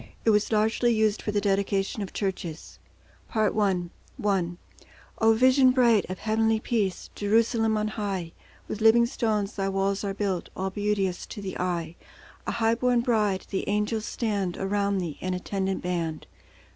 [0.25, 2.79] It was largely used for the dedication of churches.
[3.29, 3.83] Part I.
[4.25, 4.49] I
[5.19, 8.31] O vision bright of heavenly peace, Jerusalem on high,
[8.67, 11.97] With living stones Thy walls are built, All beauteous to the eye;
[12.47, 16.25] A high born bride, the angels stand Around Thee, an attendant band.